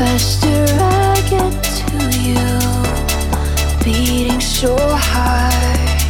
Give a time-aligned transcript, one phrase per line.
[0.00, 2.48] faster I get to you,
[3.84, 6.00] beating so hard,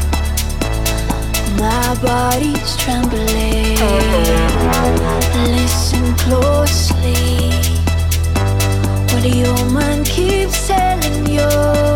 [1.59, 3.75] my body's trembling.
[5.56, 7.50] Listen closely,
[9.11, 11.89] what your mind keeps telling you.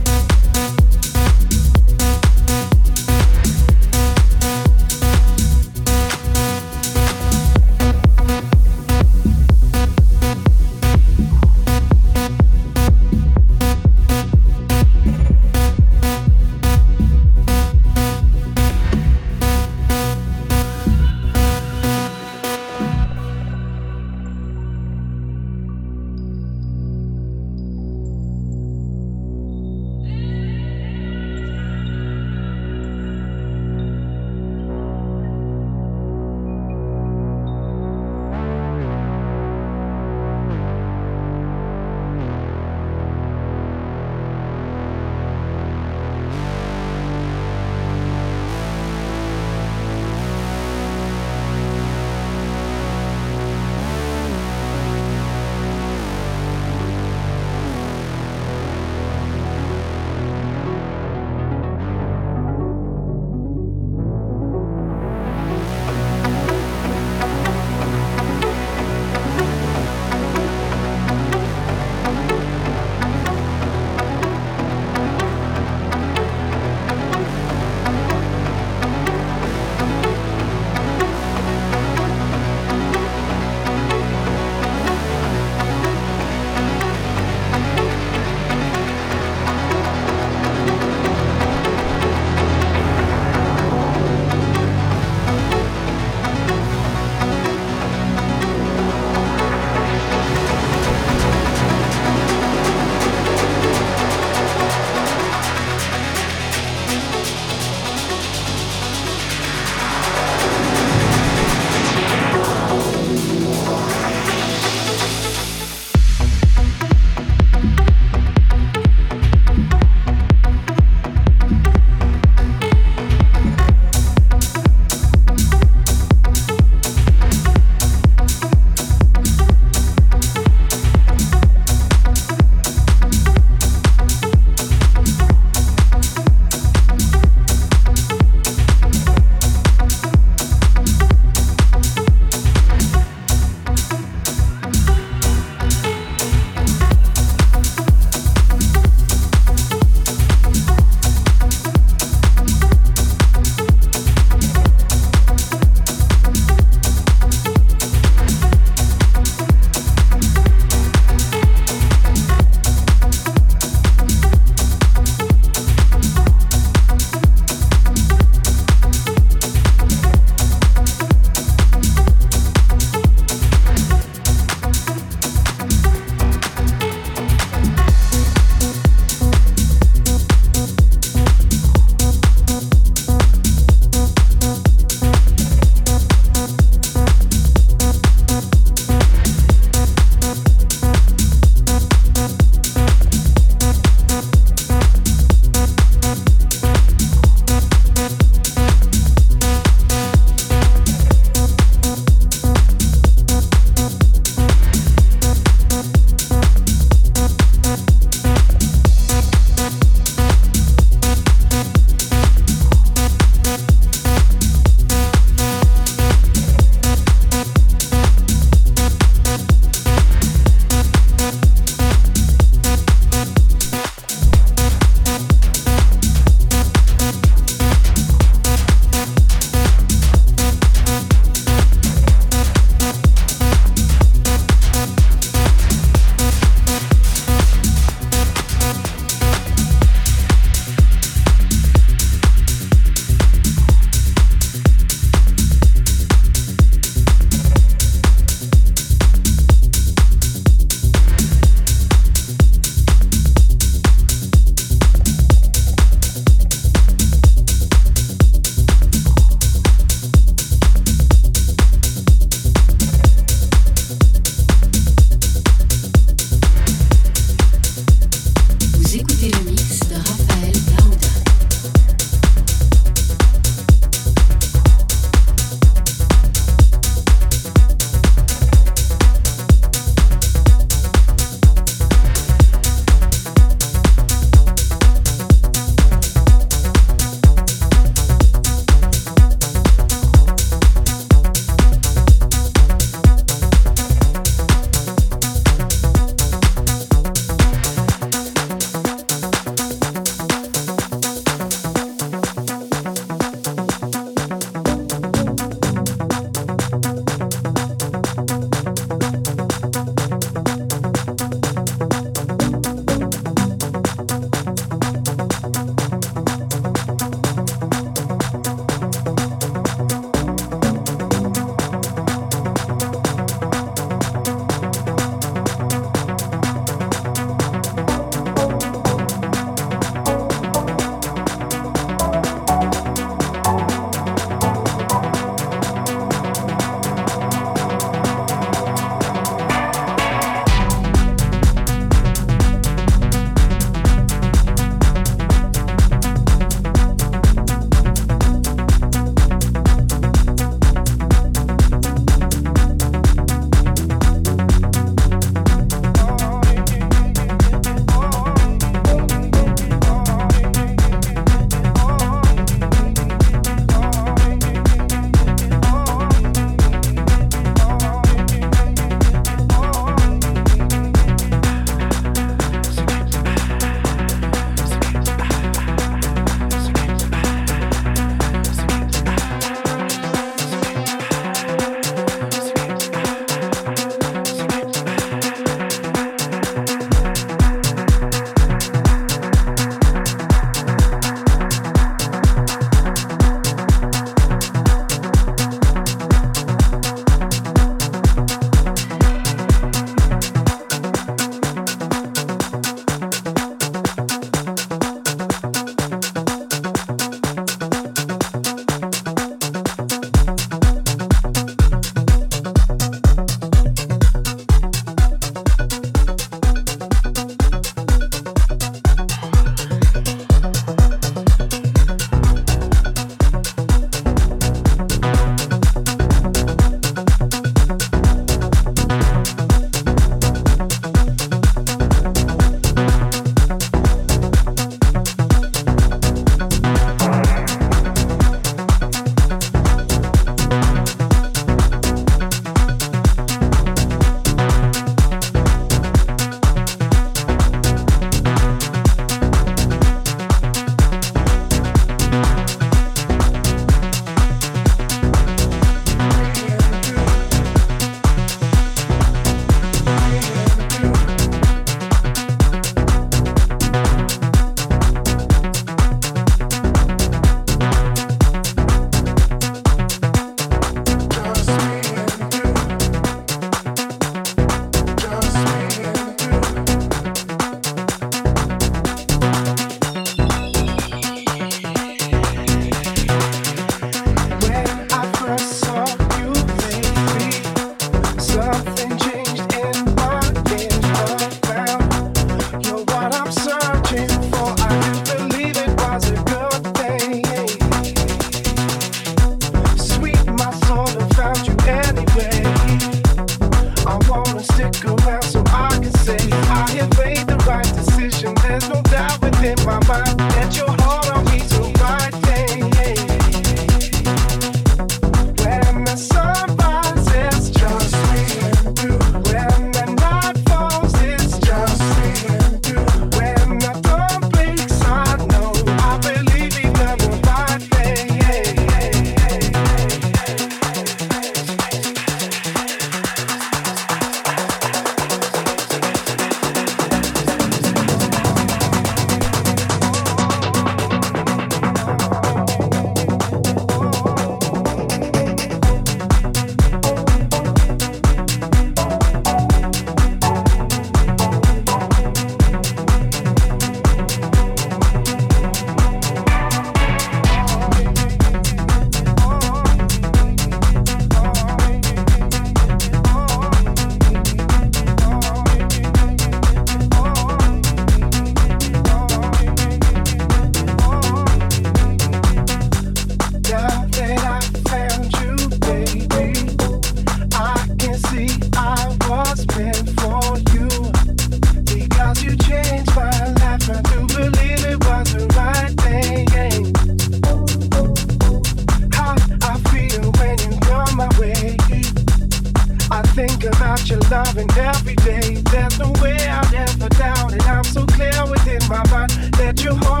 [594.81, 595.35] every day.
[595.51, 597.47] There's no way I'd ever doubt it.
[597.47, 600.00] I'm so clear within my mind that you're home.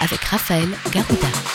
[0.00, 1.49] Avec Raphaël Garouda.